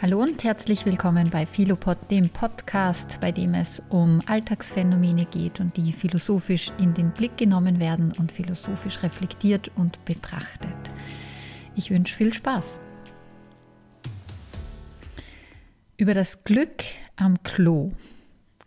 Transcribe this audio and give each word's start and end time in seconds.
Hallo 0.00 0.22
und 0.22 0.44
herzlich 0.44 0.86
willkommen 0.86 1.28
bei 1.28 1.44
Philopod, 1.44 1.98
dem 2.08 2.28
Podcast, 2.28 3.18
bei 3.20 3.32
dem 3.32 3.52
es 3.54 3.82
um 3.88 4.20
Alltagsphänomene 4.26 5.24
geht 5.24 5.58
und 5.58 5.76
die 5.76 5.92
philosophisch 5.92 6.70
in 6.78 6.94
den 6.94 7.10
Blick 7.10 7.36
genommen 7.36 7.80
werden 7.80 8.12
und 8.16 8.30
philosophisch 8.30 9.02
reflektiert 9.02 9.72
und 9.74 10.04
betrachtet. 10.04 10.92
Ich 11.74 11.90
wünsche 11.90 12.14
viel 12.14 12.32
Spaß. 12.32 12.78
Über 15.96 16.14
das 16.14 16.44
Glück 16.44 16.84
am 17.16 17.42
Klo 17.42 17.88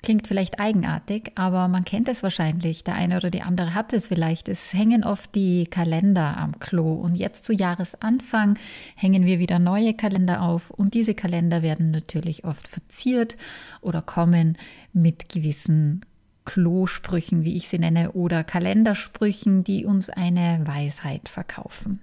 Klingt 0.04 0.28
vielleicht 0.28 0.60
eigenartig, 0.60 1.32
aber 1.36 1.68
man 1.68 1.86
kennt 1.86 2.10
es 2.10 2.24
wahrscheinlich. 2.24 2.84
Der 2.84 2.96
eine 2.96 3.18
oder 3.18 3.30
die 3.30 3.44
andere 3.44 3.76
hat 3.76 3.94
es 3.94 4.08
vielleicht. 4.08 4.50
Es 4.50 4.74
hängen 4.74 5.04
oft 5.04 5.36
die 5.36 5.66
Kalender 5.66 6.38
am 6.38 6.60
Klo 6.60 6.94
und 6.94 7.16
jetzt 7.16 7.46
zu 7.46 7.54
Jahresanfang 7.54 8.58
hängen 8.96 9.28
wir 9.28 9.38
wieder 9.38 9.60
neue 9.60 9.94
Kalender 9.94 10.42
auf 10.42 10.72
und 10.72 10.96
diese 10.96 11.14
Kalender 11.14 11.62
werden 11.62 11.92
natürlich 11.92 12.46
oft 12.46 12.68
verziert 12.68 13.38
oder 13.82 14.02
kommen 14.02 14.58
mit 14.92 15.30
gewissen 15.30 16.02
Klosprüchen, 16.46 17.44
wie 17.44 17.56
ich 17.56 17.70
sie 17.70 17.78
nenne, 17.78 18.14
oder 18.14 18.44
Kalendersprüchen, 18.44 19.64
die 19.64 19.86
uns 19.86 20.10
eine 20.10 20.62
Weisheit 20.66 21.30
verkaufen. 21.30 22.02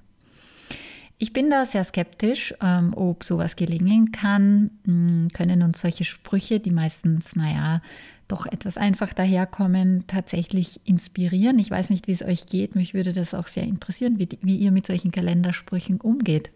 Ich 1.21 1.33
bin 1.33 1.51
da 1.51 1.67
sehr 1.67 1.83
skeptisch, 1.83 2.55
ähm, 2.63 2.93
ob 2.95 3.25
sowas 3.25 3.57
gelingen 3.57 4.13
kann. 4.13 4.71
Hm, 4.85 5.29
können 5.35 5.63
uns 5.63 5.81
solche 5.81 6.05
Sprüche, 6.05 6.61
die 6.61 6.71
meistens, 6.71 7.35
naja, 7.35 7.83
doch 8.29 8.47
etwas 8.47 8.77
einfach 8.77 9.13
daherkommen, 9.13 10.05
tatsächlich 10.07 10.81
inspirieren? 10.85 11.59
Ich 11.59 11.71
weiß 11.71 11.91
nicht, 11.91 12.07
wie 12.07 12.13
es 12.13 12.23
euch 12.23 12.47
geht. 12.47 12.77
Mich 12.77 12.95
würde 12.95 13.13
das 13.13 13.35
auch 13.35 13.49
sehr 13.49 13.65
interessieren, 13.65 14.21
wie, 14.21 14.29
wie 14.43 14.57
ihr 14.57 14.71
mit 14.71 14.87
solchen 14.87 15.11
Kalendersprüchen 15.11 16.01
umgeht. 16.01 16.53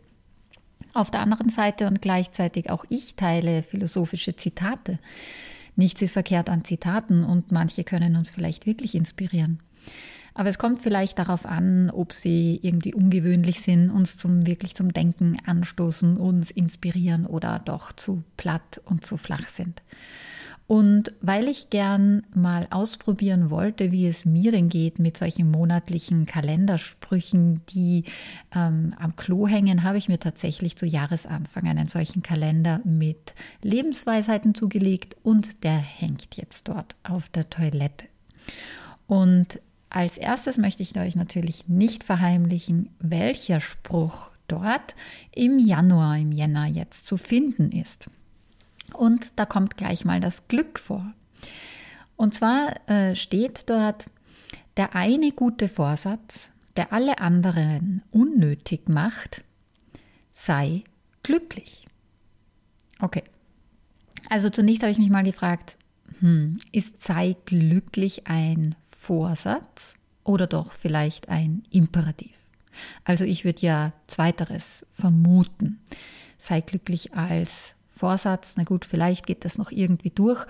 Auf 0.95 1.11
der 1.11 1.21
anderen 1.21 1.49
Seite 1.49 1.89
und 1.89 2.01
gleichzeitig 2.01 2.71
auch 2.71 2.85
ich 2.89 3.17
teile 3.17 3.63
philosophische 3.63 4.37
Zitate. 4.37 4.99
Nichts 5.75 6.03
ist 6.03 6.13
verkehrt 6.13 6.51
an 6.51 6.65
Zitaten 6.65 7.25
und 7.25 7.51
manche 7.51 7.83
können 7.83 8.15
uns 8.15 8.31
vielleicht 8.31 8.67
wirklich 8.67 8.95
inspirieren. 8.95 9.59
Aber 10.35 10.49
es 10.49 10.59
kommt 10.59 10.81
vielleicht 10.81 11.19
darauf 11.19 11.45
an, 11.47 11.91
ob 11.91 12.13
sie 12.13 12.59
irgendwie 12.63 12.95
ungewöhnlich 12.95 13.61
sind, 13.61 13.91
uns 13.91 14.17
zum 14.17 14.47
wirklich 14.47 14.75
zum 14.75 14.93
Denken 14.93 15.37
anstoßen, 15.45 16.17
uns 16.17 16.51
inspirieren 16.51 17.27
oder 17.27 17.59
doch 17.59 17.93
zu 17.93 18.23
platt 18.37 18.81
und 18.85 19.05
zu 19.05 19.17
flach 19.17 19.49
sind. 19.49 19.83
Und 20.73 21.13
weil 21.21 21.49
ich 21.49 21.69
gern 21.69 22.23
mal 22.35 22.67
ausprobieren 22.71 23.51
wollte, 23.51 23.93
wie 23.93 24.07
es 24.07 24.25
mir 24.25 24.53
denn 24.53 24.71
geht 24.71 24.99
mit 24.99 25.19
solchen 25.19 25.51
monatlichen 25.51 26.25
Kalendersprüchen, 26.25 27.61
die 27.69 28.05
ähm, 28.55 28.95
am 28.99 29.15
Klo 29.17 29.47
hängen, 29.47 29.83
habe 29.83 29.99
ich 29.99 30.09
mir 30.09 30.19
tatsächlich 30.19 30.77
zu 30.77 30.87
Jahresanfang 30.87 31.69
einen 31.69 31.89
solchen 31.89 32.23
Kalender 32.23 32.81
mit 32.85 33.35
Lebensweisheiten 33.61 34.55
zugelegt 34.55 35.15
und 35.23 35.63
der 35.63 35.77
hängt 35.77 36.37
jetzt 36.37 36.69
dort 36.69 36.97
auf 37.03 37.29
der 37.29 37.51
Toilette. 37.51 38.07
Und 39.07 39.61
als 39.95 40.17
erstes 40.17 40.57
möchte 40.57 40.83
ich 40.83 40.97
euch 40.97 41.17
natürlich 41.17 41.69
nicht 41.69 42.03
verheimlichen, 42.03 42.89
welcher 42.99 43.61
Spruch 43.61 44.31
dort 44.49 44.95
im 45.35 45.59
Januar, 45.59 46.17
im 46.17 46.33
Jänner 46.33 46.67
jetzt 46.67 47.07
zu 47.07 47.19
finden 47.19 47.71
ist. 47.73 48.09
Und 48.95 49.39
da 49.39 49.45
kommt 49.45 49.77
gleich 49.77 50.07
mal 50.07 50.19
das 50.19 50.49
Glück 50.49 50.79
vor. 50.79 51.13
Und 52.17 52.35
zwar 52.35 52.89
äh, 52.89 53.15
steht 53.15 53.69
dort, 53.69 54.07
der 54.79 54.95
eine 54.95 55.31
gute 55.31 55.69
Vorsatz, 55.69 56.49
der 56.77 56.95
alle 56.95 57.19
anderen 57.19 58.03
unnötig 58.11 58.89
macht, 58.89 59.45
sei 60.33 60.85
glücklich. 61.23 61.87
Okay. 62.99 63.25
Also 64.31 64.49
zunächst 64.49 64.83
habe 64.83 64.93
ich 64.93 64.99
mich 64.99 65.11
mal 65.11 65.25
gefragt, 65.25 65.77
hm, 66.21 66.59
ist 66.73 67.03
sei 67.03 67.37
glücklich 67.47 68.27
ein 68.27 68.75
Vorsatz 68.85 69.95
oder 70.25 70.47
doch 70.47 70.73
vielleicht 70.73 71.29
ein 71.29 71.65
Imperativ. 71.71 72.39
Also 73.05 73.25
ich 73.25 73.45
würde 73.45 73.63
ja 73.63 73.93
zweiteres 74.07 74.87
vermuten. 74.91 75.81
Sei 76.39 76.61
glücklich 76.61 77.15
als 77.15 77.75
Vorsatz. 77.89 78.55
Na 78.57 78.65
gut, 78.65 78.85
vielleicht 78.85 79.27
geht 79.27 79.45
das 79.45 79.59
noch 79.59 79.71
irgendwie 79.71 80.11
durch. 80.11 80.45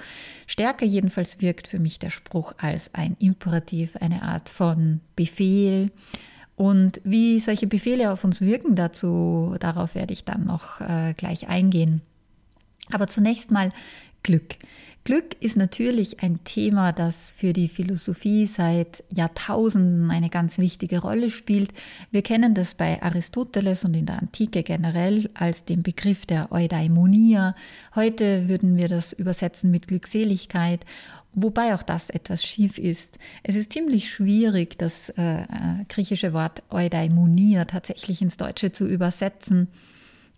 Stärker 0.47 0.87
jedenfalls 0.87 1.41
wirkt 1.41 1.67
für 1.67 1.79
mich 1.79 1.99
der 1.99 2.11
Spruch 2.11 2.55
als 2.59 2.95
ein 2.95 3.17
Imperativ, 3.19 3.97
eine 3.97 4.23
Art 4.23 4.49
von 4.49 5.01
Befehl. 5.17 5.91
Und 6.55 7.01
wie 7.03 7.41
solche 7.41 7.67
Befehle 7.67 8.13
auf 8.13 8.25
uns 8.25 8.41
wirken, 8.41 8.77
dazu, 8.77 9.57
darauf 9.59 9.95
werde 9.95 10.13
ich 10.13 10.25
dann 10.25 10.47
noch 10.47 10.81
äh, 10.81 11.15
gleich 11.17 11.49
eingehen. 11.49 12.03
Aber 12.93 13.07
zunächst 13.09 13.51
mal 13.51 13.71
Glück. 14.23 14.57
Glück 15.05 15.35
ist 15.41 15.57
natürlich 15.57 16.23
ein 16.23 16.45
Thema, 16.45 16.93
das 16.93 17.33
für 17.33 17.53
die 17.53 17.67
Philosophie 17.67 18.47
seit 18.47 19.03
Jahrtausenden 19.13 20.13
eine 20.13 20.31
ganz 20.31 20.59
wichtige 20.59 21.01
Rolle 21.01 21.31
spielt. 21.31 21.73
Wir 22.13 22.23
kennen 22.23 22.55
das 22.55 22.75
bei 22.75 23.03
Aristoteles 23.03 23.85
und 23.85 23.95
in 23.95 24.07
der 24.07 24.21
Antike 24.21 24.63
generell 24.63 25.29
als 25.35 25.65
den 25.65 25.83
Begriff 25.83 26.25
der 26.25 26.53
Eudaimonia. 26.53 27.57
Heute 27.97 28.49
würden 28.49 28.77
wir 28.77 28.87
das 28.87 29.13
übersetzen 29.13 29.73
mit 29.73 29.89
Glückseligkeit. 29.89 30.87
Wobei 31.35 31.75
auch 31.75 31.83
das 31.83 32.09
etwas 32.09 32.45
schief 32.45 32.79
ist. 32.79 33.19
Es 33.43 33.57
ist 33.57 33.73
ziemlich 33.73 34.09
schwierig, 34.09 34.79
das 34.79 35.09
äh, 35.11 35.47
griechische 35.89 36.33
Wort 36.33 36.63
Eudaimonia 36.71 37.65
tatsächlich 37.65 38.23
ins 38.23 38.37
Deutsche 38.37 38.71
zu 38.71 38.87
übersetzen. 38.87 39.67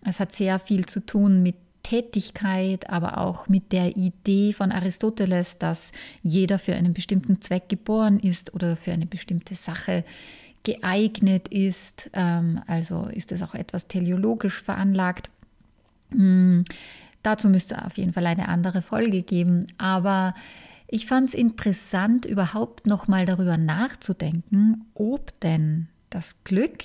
Es 0.07 0.21
hat 0.21 0.35
sehr 0.35 0.59
viel 0.59 0.87
zu 0.87 1.05
tun 1.05 1.43
mit 1.43 1.57
Tätigkeit, 1.85 2.91
aber 2.91 3.19
auch 3.19 3.47
mit 3.47 3.71
der 3.71 3.97
Idee 3.97 4.53
von 4.53 4.73
Aristoteles, 4.73 5.59
dass 5.59 5.93
jeder 6.23 6.59
für 6.59 6.75
einen 6.75 6.95
bestimmten 6.95 7.41
Zweck 7.41 7.69
geboren 7.69 8.19
ist 8.19 8.53
oder 8.55 8.75
für 8.75 8.93
eine 8.93 9.07
bestimmte 9.07 9.55
Sache 9.55 10.05
geeignet 10.65 11.47
ist. 11.49 12.11
Ähm, 12.15 12.61
also 12.67 13.05
ist 13.05 13.31
es 13.31 13.43
auch 13.43 13.55
etwas 13.55 13.87
teleologisch 13.87 14.61
veranlagt. 14.61 15.31
Hm, 16.11 16.65
dazu 17.23 17.49
müsste 17.49 17.85
auf 17.85 17.97
jeden 17.99 18.13
Fall 18.13 18.27
eine 18.27 18.49
andere 18.49 18.83
Folge 18.83 19.23
geben. 19.23 19.67
Aber 19.79 20.35
ich 20.89 21.07
fand 21.07 21.29
es 21.29 21.35
interessant, 21.35 22.25
überhaupt 22.25 22.87
nochmal 22.87 23.27
darüber 23.27 23.57
nachzudenken, 23.57 24.87
ob 24.95 25.39
denn 25.41 25.89
das 26.11 26.35
Glück 26.45 26.85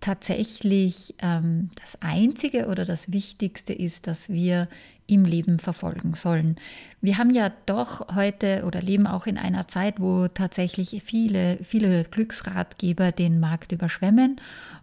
tatsächlich 0.00 1.14
ähm, 1.20 1.70
das 1.80 2.00
Einzige 2.00 2.68
oder 2.68 2.84
das 2.84 3.12
Wichtigste 3.12 3.72
ist, 3.72 4.06
dass 4.06 4.28
wir 4.28 4.68
im 5.06 5.24
Leben 5.24 5.58
verfolgen 5.58 6.14
sollen. 6.14 6.56
Wir 7.00 7.18
haben 7.18 7.30
ja 7.30 7.52
doch 7.66 8.14
heute 8.14 8.64
oder 8.66 8.82
leben 8.82 9.06
auch 9.06 9.26
in 9.26 9.38
einer 9.38 9.68
Zeit, 9.68 10.00
wo 10.00 10.28
tatsächlich 10.28 11.00
viele, 11.04 11.58
viele 11.62 12.04
Glücksratgeber 12.04 13.12
den 13.12 13.38
Markt 13.38 13.72
überschwemmen. 13.72 14.40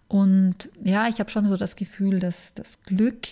Und 0.07 0.69
ja, 0.84 1.07
ich 1.07 1.19
habe 1.19 1.30
schon 1.30 1.47
so 1.47 1.57
das 1.57 1.75
Gefühl, 1.75 2.19
dass 2.19 2.53
das 2.53 2.80
Glück 2.84 3.28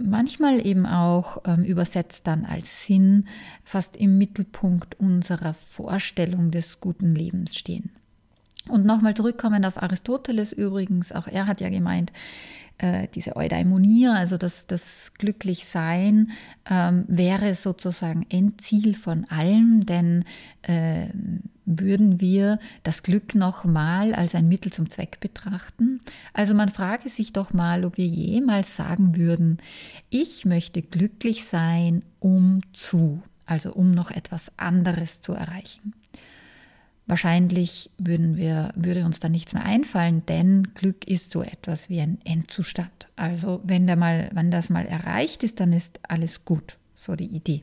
manchmal 0.00 0.66
eben 0.66 0.86
auch 0.86 1.42
ähm, 1.46 1.64
übersetzt 1.64 2.26
dann 2.26 2.44
als 2.44 2.86
Sinn 2.86 3.28
fast 3.64 3.96
im 3.96 4.18
Mittelpunkt 4.18 4.98
unserer 4.98 5.54
Vorstellung 5.54 6.50
des 6.50 6.80
guten 6.80 7.14
Lebens 7.14 7.56
stehen. 7.56 7.90
Und 8.68 8.86
nochmal 8.86 9.14
zurückkommend 9.14 9.66
auf 9.66 9.82
Aristoteles 9.82 10.52
übrigens, 10.52 11.12
auch 11.12 11.26
er 11.26 11.46
hat 11.46 11.60
ja 11.60 11.68
gemeint, 11.68 12.12
äh, 12.78 13.08
diese 13.14 13.36
Eudaimonia, 13.36 14.14
also 14.14 14.36
das, 14.36 14.66
das 14.66 15.12
Glücklichsein, 15.18 16.30
ähm, 16.68 17.04
wäre 17.08 17.54
sozusagen 17.54 18.26
Endziel 18.28 18.94
von 18.94 19.24
allem, 19.26 19.86
denn 19.86 20.24
äh, 20.62 21.06
würden 21.64 22.20
wir 22.20 22.58
das 22.82 23.02
Glück 23.02 23.34
nochmal 23.34 24.14
als 24.14 24.34
ein 24.34 24.48
Mittel 24.48 24.72
zum 24.72 24.90
Zweck 24.90 25.20
betrachten? 25.20 26.00
Also 26.32 26.54
man 26.54 26.68
frage 26.68 27.08
sich 27.08 27.32
doch 27.32 27.52
mal, 27.52 27.84
ob 27.84 27.98
wir 27.98 28.06
jemals 28.06 28.74
sagen 28.74 29.16
würden, 29.16 29.58
ich 30.10 30.44
möchte 30.44 30.82
glücklich 30.82 31.44
sein, 31.44 32.02
um 32.18 32.60
zu, 32.72 33.22
also 33.46 33.72
um 33.72 33.92
noch 33.92 34.10
etwas 34.10 34.50
anderes 34.56 35.20
zu 35.20 35.34
erreichen. 35.34 35.94
Wahrscheinlich 37.06 37.90
würden 37.98 38.36
wir, 38.36 38.72
würde 38.76 39.04
uns 39.04 39.18
da 39.18 39.28
nichts 39.28 39.54
mehr 39.54 39.64
einfallen, 39.64 40.24
denn 40.26 40.68
Glück 40.74 41.06
ist 41.08 41.32
so 41.32 41.42
etwas 41.42 41.88
wie 41.88 42.00
ein 42.00 42.20
Endzustand. 42.24 43.08
Also 43.16 43.60
wenn, 43.64 43.86
der 43.86 43.96
mal, 43.96 44.30
wenn 44.32 44.50
das 44.50 44.70
mal 44.70 44.86
erreicht 44.86 45.42
ist, 45.42 45.58
dann 45.58 45.72
ist 45.72 45.98
alles 46.08 46.44
gut. 46.44 46.78
So 46.94 47.16
die 47.16 47.26
Idee. 47.26 47.62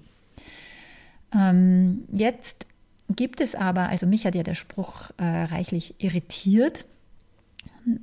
Ähm, 1.34 2.04
jetzt 2.12 2.66
gibt 3.10 3.40
es 3.40 3.56
aber, 3.56 3.90
also 3.90 4.08
mich 4.08 4.26
hat 4.26 4.36
ja 4.36 4.44
der 4.44 4.56
Spruch 4.56 5.12
äh, 5.18 5.24
reichlich 5.24 5.96
irritiert. 6.00 6.86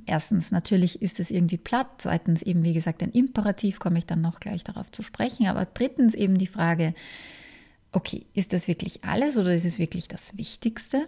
Erstens, 0.07 0.51
natürlich 0.51 1.01
ist 1.03 1.19
es 1.19 1.29
irgendwie 1.29 1.57
platt. 1.57 1.87
Zweitens, 1.99 2.41
eben 2.41 2.63
wie 2.63 2.73
gesagt, 2.73 3.03
ein 3.03 3.11
Imperativ, 3.11 3.79
komme 3.79 3.99
ich 3.99 4.05
dann 4.07 4.21
noch 4.21 4.39
gleich 4.39 4.63
darauf 4.63 4.91
zu 4.91 5.03
sprechen. 5.03 5.45
Aber 5.47 5.65
drittens 5.65 6.15
eben 6.15 6.37
die 6.39 6.47
Frage, 6.47 6.95
okay, 7.91 8.25
ist 8.33 8.53
das 8.53 8.67
wirklich 8.67 9.03
alles 9.03 9.37
oder 9.37 9.53
ist 9.53 9.65
es 9.65 9.77
wirklich 9.77 10.07
das 10.07 10.35
Wichtigste? 10.37 11.07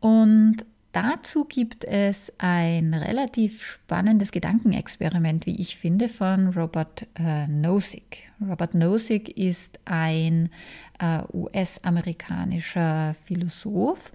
Und 0.00 0.58
dazu 0.92 1.44
gibt 1.44 1.84
es 1.84 2.32
ein 2.38 2.94
relativ 2.94 3.62
spannendes 3.64 4.32
Gedankenexperiment, 4.32 5.46
wie 5.46 5.60
ich 5.60 5.76
finde, 5.76 6.08
von 6.08 6.48
Robert 6.48 7.06
äh, 7.18 7.46
Nozick. 7.48 8.30
Robert 8.40 8.74
Nozick 8.74 9.36
ist 9.36 9.78
ein 9.84 10.50
äh, 10.98 11.22
US-amerikanischer 11.32 13.14
Philosoph 13.14 14.12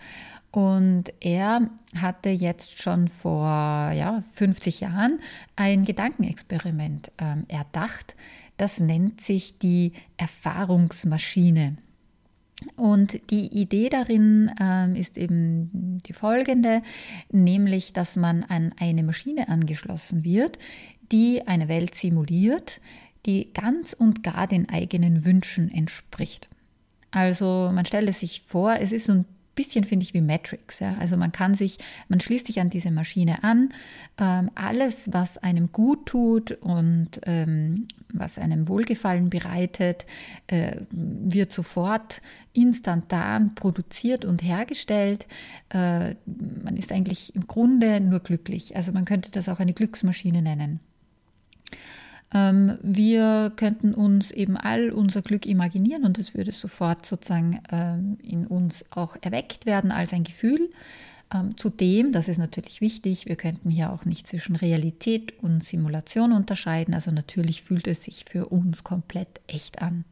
und 0.52 1.14
er 1.22 1.70
hatte 1.98 2.30
jetzt 2.30 2.82
schon 2.82 3.08
vor 3.08 3.48
ja, 3.48 4.24
50 4.34 4.82
Jahren 4.82 5.20
ein 5.56 5.86
Gedankenexperiment 5.86 7.12
ähm, 7.18 7.46
erdacht. 7.48 8.16
Das 8.58 8.80
nennt 8.80 9.22
sich 9.22 9.58
die 9.60 9.94
Erfahrungsmaschine. 10.18 11.78
Und 12.76 13.20
die 13.32 13.48
Idee 13.48 13.90
darin 13.90 14.52
ähm, 14.60 14.96
ist 14.96 15.18
eben 15.18 15.98
die 16.06 16.14
folgende, 16.14 16.82
nämlich 17.32 17.94
dass 17.94 18.16
man 18.16 18.44
an 18.44 18.74
eine 18.80 19.04
Maschine 19.04 19.50
angeschlossen 19.50 20.24
wird, 20.24 20.58
die 21.12 21.48
eine 21.48 21.68
Welt 21.68 21.96
simuliert, 21.96 22.82
die 23.26 23.52
ganz 23.54 23.94
und 23.94 24.24
gar 24.24 24.48
den 24.48 24.70
eigenen 24.70 25.26
Wünschen 25.26 25.70
entspricht. 25.72 26.50
Also 27.12 27.70
man 27.74 27.86
stellt 27.86 28.10
es 28.10 28.22
sich 28.22 28.42
vor, 28.42 28.76
es 28.80 28.92
ist 28.92 29.06
so 29.06 29.14
ein 29.14 29.26
bisschen, 29.54 29.84
finde 29.84 30.04
ich, 30.04 30.14
wie 30.14 30.22
Matrix. 30.22 30.80
Ja? 30.80 30.96
Also 31.00 31.18
man 31.18 31.32
kann 31.32 31.54
sich, 31.54 31.78
man 32.08 32.20
schließt 32.20 32.48
sich 32.48 32.60
an 32.60 32.70
diese 32.70 32.90
Maschine 32.90 33.44
an. 33.44 33.74
Ähm, 34.18 34.50
alles, 34.56 35.10
was 35.12 35.38
einem 35.38 35.72
gut 35.72 36.06
tut 36.06 36.52
und 36.62 37.10
ähm, 37.26 37.88
was 38.14 38.38
einem 38.38 38.68
Wohlgefallen 38.68 39.30
bereitet, 39.30 40.06
äh, 40.48 40.82
wird 40.92 41.52
sofort 41.52 42.22
instantan 42.54 43.56
produziert 43.56 44.26
und 44.26 44.44
hergestellt. 44.44 45.28
Äh, 45.70 46.16
man 46.26 46.78
ist 46.78 46.92
eigentlich 46.92 47.36
im 47.36 47.48
Grunde 47.48 48.00
nur 48.00 48.20
glücklich. 48.20 48.76
Also 48.76 48.92
man 48.92 49.06
könnte 49.06 49.32
das 49.32 49.50
auch 49.50 49.60
eine 49.60 49.74
Glücksmaschine 49.74 50.42
nennen. 50.42 50.80
Ähm, 52.34 52.78
wir 52.82 53.52
könnten 53.56 53.94
uns 53.94 54.32
eben 54.32 54.56
all 54.58 54.92
unser 54.92 55.22
Glück 55.22 55.46
imaginieren 55.46 56.04
und 56.04 56.18
es 56.18 56.34
würde 56.34 56.52
sofort 56.52 57.06
sozusagen 57.06 57.60
ähm, 57.72 58.18
in 58.24 58.48
uns 58.48 58.86
auch 58.92 59.18
erweckt 59.22 59.66
werden 59.66 59.92
als 59.92 60.14
ein 60.14 60.24
Gefühl. 60.24 60.70
Ähm, 61.34 61.58
zudem, 61.58 62.12
das 62.12 62.28
ist 62.28 62.38
natürlich 62.38 62.82
wichtig, 62.82 63.26
wir 63.26 63.36
könnten 63.36 63.70
hier 63.70 63.92
auch 63.92 64.06
nicht 64.06 64.28
zwischen 64.28 64.56
Realität 64.56 65.42
und 65.42 65.64
Simulation 65.64 66.34
unterscheiden. 66.34 66.94
Also 66.94 67.12
natürlich 67.12 67.62
fühlt 67.62 67.88
es 67.88 68.04
sich 68.04 68.26
für 68.30 68.48
uns 68.48 68.84
komplett 68.84 69.40
echt 69.48 69.82
an. 69.82 70.04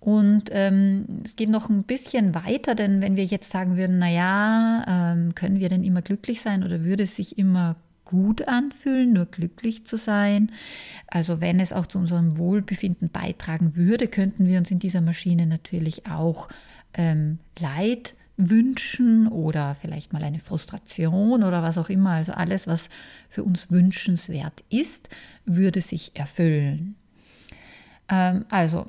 Und 0.00 0.44
ähm, 0.50 1.04
es 1.24 1.36
geht 1.36 1.48
noch 1.48 1.68
ein 1.68 1.84
bisschen 1.84 2.34
weiter, 2.34 2.74
denn 2.74 3.02
wenn 3.02 3.16
wir 3.16 3.24
jetzt 3.24 3.50
sagen 3.50 3.76
würden, 3.76 3.98
naja, 3.98 4.84
ähm, 5.14 5.34
können 5.36 5.60
wir 5.60 5.68
denn 5.68 5.84
immer 5.84 6.02
glücklich 6.02 6.40
sein 6.40 6.64
oder 6.64 6.82
würde 6.82 7.04
es 7.04 7.14
sich 7.14 7.38
immer 7.38 7.76
gut 8.04 8.48
anfühlen, 8.48 9.12
nur 9.12 9.26
glücklich 9.26 9.86
zu 9.86 9.96
sein. 9.96 10.50
Also 11.06 11.40
wenn 11.40 11.60
es 11.60 11.72
auch 11.72 11.86
zu 11.86 11.98
unserem 11.98 12.36
Wohlbefinden 12.36 13.10
beitragen 13.10 13.76
würde, 13.76 14.08
könnten 14.08 14.48
wir 14.48 14.58
uns 14.58 14.72
in 14.72 14.80
dieser 14.80 15.00
Maschine 15.00 15.46
natürlich 15.46 16.06
auch 16.06 16.48
ähm, 16.94 17.38
Leid 17.60 18.14
wünschen 18.50 19.28
oder 19.28 19.74
vielleicht 19.74 20.12
mal 20.12 20.22
eine 20.22 20.38
Frustration 20.38 21.42
oder 21.42 21.62
was 21.62 21.78
auch 21.78 21.88
immer. 21.88 22.10
Also 22.10 22.32
alles, 22.32 22.66
was 22.66 22.88
für 23.28 23.44
uns 23.44 23.70
wünschenswert 23.70 24.64
ist, 24.70 25.08
würde 25.44 25.80
sich 25.80 26.12
erfüllen. 26.14 26.96
Ähm, 28.08 28.44
also 28.50 28.86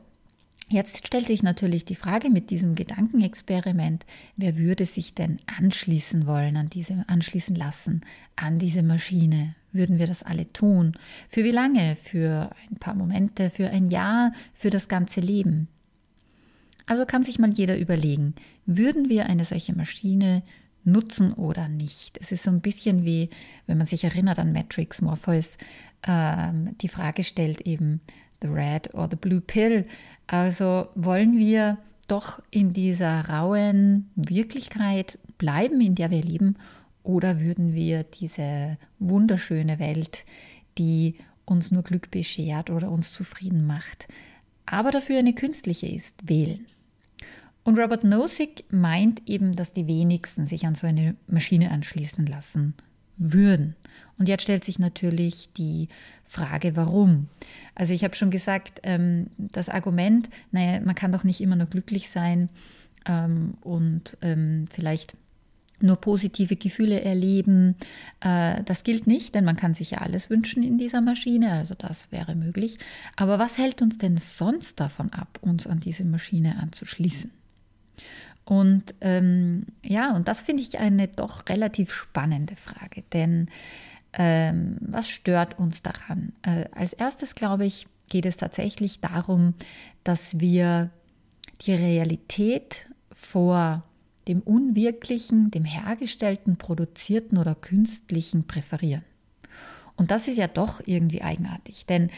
Jetzt 0.69 1.05
stellt 1.05 1.27
sich 1.27 1.43
natürlich 1.43 1.85
die 1.85 1.93
Frage 1.93 2.31
mit 2.31 2.49
diesem 2.49 2.73
Gedankenexperiment, 2.73 4.07
wer 4.37 4.57
würde 4.57 4.85
sich 4.85 5.13
denn 5.13 5.37
anschließen 5.45 6.25
wollen, 6.25 6.57
an 6.57 6.69
diese, 6.69 7.03
anschließen 7.07 7.55
lassen 7.55 8.01
an 8.35 8.59
diese 8.59 8.83
Maschine? 8.83 9.55
Würden 9.71 9.99
wir 9.99 10.07
das 10.07 10.23
alle 10.23 10.51
tun? 10.53 10.93
Für 11.27 11.43
wie 11.43 11.51
lange? 11.51 11.95
Für 11.95 12.51
ein 12.71 12.77
paar 12.77 12.95
Momente, 12.95 13.49
für 13.49 13.69
ein 13.69 13.89
Jahr, 13.89 14.31
für 14.53 14.69
das 14.69 14.87
ganze 14.87 15.19
Leben? 15.19 15.67
Also 16.85 17.05
kann 17.05 17.23
sich 17.23 17.39
mal 17.39 17.53
jeder 17.53 17.77
überlegen, 17.77 18.35
würden 18.65 19.09
wir 19.09 19.27
eine 19.27 19.45
solche 19.45 19.75
Maschine 19.75 20.43
nutzen 20.83 21.33
oder 21.33 21.67
nicht? 21.67 22.17
Es 22.21 22.31
ist 22.31 22.43
so 22.43 22.51
ein 22.51 22.61
bisschen 22.61 23.05
wie, 23.05 23.29
wenn 23.67 23.77
man 23.77 23.87
sich 23.87 24.03
erinnert 24.03 24.39
an 24.39 24.53
Matrix 24.53 25.01
Morpheus, 25.01 25.57
äh, 26.01 26.51
die 26.81 26.89
Frage 26.89 27.23
stellt 27.23 27.61
eben, 27.61 28.01
the 28.41 28.49
red 28.49 28.93
or 28.93 29.07
the 29.09 29.15
blue 29.15 29.41
pill. 29.41 29.85
Also 30.27 30.87
wollen 30.95 31.37
wir 31.37 31.77
doch 32.07 32.41
in 32.51 32.73
dieser 32.73 33.29
rauen 33.29 34.09
Wirklichkeit 34.15 35.17
bleiben, 35.37 35.79
in 35.81 35.95
der 35.95 36.11
wir 36.11 36.21
leben, 36.21 36.57
oder 37.03 37.41
würden 37.41 37.73
wir 37.73 38.03
diese 38.03 38.77
wunderschöne 38.99 39.79
Welt, 39.79 40.25
die 40.77 41.15
uns 41.45 41.71
nur 41.71 41.83
Glück 41.83 42.11
beschert 42.11 42.69
oder 42.69 42.89
uns 42.89 43.11
zufrieden 43.11 43.65
macht, 43.65 44.07
aber 44.65 44.91
dafür 44.91 45.19
eine 45.19 45.33
künstliche 45.33 45.87
ist, 45.87 46.27
wählen? 46.27 46.65
Und 47.63 47.79
Robert 47.79 48.03
Nozick 48.03 48.65
meint 48.69 49.27
eben, 49.27 49.55
dass 49.55 49.73
die 49.73 49.87
wenigsten 49.87 50.47
sich 50.47 50.65
an 50.65 50.75
so 50.75 50.85
eine 50.85 51.15
Maschine 51.27 51.71
anschließen 51.71 52.25
lassen 52.25 52.73
würden. 53.17 53.75
Und 54.17 54.27
jetzt 54.27 54.43
stellt 54.43 54.63
sich 54.63 54.79
natürlich 54.79 55.49
die 55.55 55.87
Frage, 56.23 56.75
warum. 56.75 57.27
Also 57.75 57.93
ich 57.93 58.03
habe 58.03 58.15
schon 58.15 58.31
gesagt, 58.31 58.81
ähm, 58.83 59.27
das 59.37 59.69
Argument, 59.69 60.29
naja, 60.51 60.81
man 60.81 60.95
kann 60.95 61.11
doch 61.11 61.23
nicht 61.23 61.41
immer 61.41 61.55
nur 61.55 61.67
glücklich 61.67 62.09
sein 62.09 62.49
ähm, 63.05 63.55
und 63.61 64.17
ähm, 64.21 64.67
vielleicht 64.71 65.15
nur 65.79 65.97
positive 65.97 66.55
Gefühle 66.55 67.01
erleben. 67.01 67.75
Äh, 68.21 68.63
das 68.63 68.83
gilt 68.83 69.07
nicht, 69.07 69.35
denn 69.35 69.45
man 69.45 69.57
kann 69.57 69.73
sich 69.73 69.91
ja 69.91 69.97
alles 69.99 70.29
wünschen 70.29 70.63
in 70.63 70.77
dieser 70.77 71.01
Maschine, 71.01 71.51
also 71.51 71.75
das 71.75 72.11
wäre 72.11 72.35
möglich. 72.35 72.77
Aber 73.15 73.39
was 73.39 73.57
hält 73.57 73.81
uns 73.81 73.97
denn 73.97 74.17
sonst 74.17 74.79
davon 74.79 75.11
ab, 75.11 75.39
uns 75.41 75.67
an 75.67 75.79
diese 75.79 76.05
Maschine 76.05 76.57
anzuschließen? 76.59 77.31
Und 78.45 78.93
ähm, 79.01 79.67
ja, 79.83 80.15
und 80.15 80.27
das 80.27 80.41
finde 80.41 80.63
ich 80.63 80.77
eine 80.77 81.07
doch 81.07 81.47
relativ 81.47 81.93
spannende 81.93 82.55
Frage, 82.55 83.03
denn 83.13 83.47
ähm, 84.13 84.77
was 84.81 85.09
stört 85.09 85.57
uns 85.59 85.81
daran? 85.81 86.33
Äh, 86.43 86.65
als 86.71 86.93
erstes, 86.93 87.35
glaube 87.35 87.65
ich, 87.65 87.87
geht 88.09 88.25
es 88.25 88.37
tatsächlich 88.37 88.99
darum, 88.99 89.53
dass 90.03 90.39
wir 90.39 90.91
die 91.61 91.73
Realität 91.73 92.87
vor 93.11 93.83
dem 94.27 94.41
Unwirklichen, 94.41 95.51
dem 95.51 95.65
Hergestellten, 95.65 96.57
Produzierten 96.57 97.37
oder 97.37 97.55
Künstlichen 97.55 98.45
präferieren. 98.45 99.03
Und 99.95 100.11
das 100.11 100.27
ist 100.27 100.37
ja 100.37 100.47
doch 100.47 100.81
irgendwie 100.85 101.21
eigenartig, 101.21 101.85
denn 101.85 102.09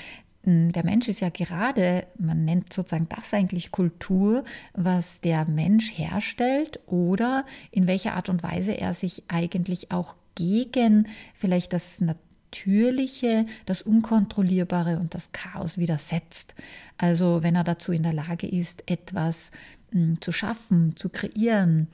der 0.45 0.85
Mensch 0.85 1.07
ist 1.07 1.21
ja 1.21 1.29
gerade, 1.29 2.05
man 2.19 2.45
nennt 2.45 2.71
sozusagen 2.71 3.09
das 3.09 3.33
eigentlich 3.33 3.71
Kultur, 3.71 4.43
was 4.73 5.19
der 5.21 5.45
Mensch 5.45 5.91
herstellt 5.97 6.79
oder 6.85 7.45
in 7.71 7.87
welcher 7.87 8.13
Art 8.13 8.29
und 8.29 8.43
Weise 8.43 8.73
er 8.73 8.93
sich 8.93 9.23
eigentlich 9.27 9.91
auch 9.91 10.15
gegen 10.35 11.07
vielleicht 11.33 11.73
das 11.73 11.99
Natürliche, 11.99 13.47
das 13.65 13.81
Unkontrollierbare 13.81 14.99
und 14.99 15.15
das 15.15 15.31
Chaos 15.31 15.77
widersetzt. 15.79 16.53
Also 16.97 17.41
wenn 17.41 17.55
er 17.55 17.63
dazu 17.63 17.91
in 17.91 18.03
der 18.03 18.13
Lage 18.13 18.47
ist, 18.47 18.83
etwas 18.89 19.51
hm, 19.91 20.21
zu 20.21 20.31
schaffen, 20.31 20.95
zu 20.95 21.09
kreieren, 21.09 21.87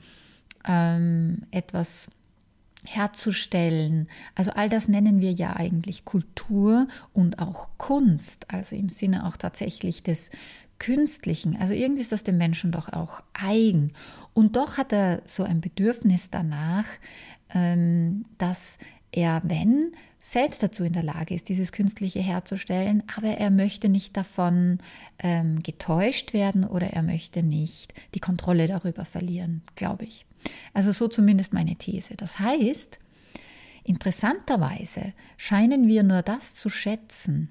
ähm, 0.68 1.42
etwas 1.50 2.08
herzustellen. 2.84 4.08
Also 4.34 4.50
all 4.52 4.68
das 4.68 4.88
nennen 4.88 5.20
wir 5.20 5.32
ja 5.32 5.54
eigentlich 5.54 6.04
Kultur 6.04 6.88
und 7.12 7.38
auch 7.38 7.70
Kunst, 7.78 8.52
also 8.52 8.74
im 8.76 8.88
Sinne 8.88 9.26
auch 9.26 9.36
tatsächlich 9.36 10.02
des 10.02 10.30
Künstlichen. 10.78 11.56
Also 11.56 11.74
irgendwie 11.74 12.02
ist 12.02 12.12
das 12.12 12.24
dem 12.24 12.38
Menschen 12.38 12.72
doch 12.72 12.92
auch 12.92 13.22
eigen. 13.34 13.92
Und 14.34 14.56
doch 14.56 14.78
hat 14.78 14.92
er 14.92 15.22
so 15.26 15.44
ein 15.44 15.60
Bedürfnis 15.60 16.30
danach, 16.30 16.86
ähm, 17.54 18.24
dass 18.38 18.78
er, 19.12 19.42
wenn, 19.44 19.92
selbst 20.18 20.62
dazu 20.62 20.84
in 20.84 20.92
der 20.92 21.02
Lage 21.02 21.34
ist, 21.34 21.48
dieses 21.48 21.72
Künstliche 21.72 22.20
herzustellen, 22.20 23.02
aber 23.16 23.28
er 23.28 23.50
möchte 23.50 23.88
nicht 23.88 24.16
davon 24.16 24.78
ähm, 25.18 25.62
getäuscht 25.62 26.32
werden 26.32 26.64
oder 26.64 26.88
er 26.88 27.02
möchte 27.02 27.42
nicht 27.42 27.92
die 28.14 28.20
Kontrolle 28.20 28.66
darüber 28.66 29.04
verlieren, 29.04 29.62
glaube 29.74 30.04
ich. 30.04 30.26
Also 30.74 30.92
so 30.92 31.08
zumindest 31.08 31.52
meine 31.52 31.76
These. 31.76 32.14
Das 32.16 32.38
heißt, 32.38 32.98
interessanterweise 33.84 35.12
scheinen 35.36 35.88
wir 35.88 36.02
nur 36.02 36.22
das 36.22 36.54
zu 36.54 36.68
schätzen, 36.68 37.50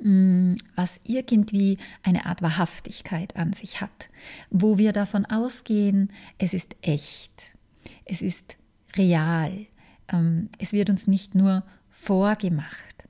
mm, 0.00 0.54
was 0.74 1.00
irgendwie 1.04 1.78
eine 2.02 2.26
Art 2.26 2.42
Wahrhaftigkeit 2.42 3.36
an 3.36 3.52
sich 3.52 3.80
hat, 3.80 4.08
wo 4.50 4.78
wir 4.78 4.92
davon 4.92 5.24
ausgehen, 5.26 6.12
es 6.38 6.54
ist 6.54 6.76
echt, 6.82 7.50
es 8.04 8.22
ist 8.22 8.56
real, 8.96 9.66
ähm, 10.08 10.48
es 10.58 10.72
wird 10.72 10.90
uns 10.90 11.06
nicht 11.06 11.34
nur 11.34 11.64
vorgemacht. 11.90 13.04